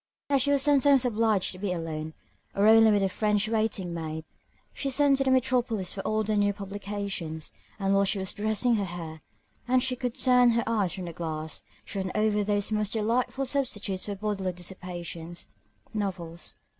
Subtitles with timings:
[0.31, 2.15] As she was sometimes obliged to be alone,
[2.55, 4.25] or only with her French waiting maid,
[4.73, 8.77] she sent to the metropolis for all the new publications, and while she was dressing
[8.77, 9.21] her hair,
[9.67, 13.45] and she could turn her eyes from the glass, she ran over those most delightful
[13.45, 15.35] substitutes for bodily dissipation,
[15.93, 16.55] novels.